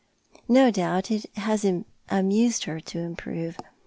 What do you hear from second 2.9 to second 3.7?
improve.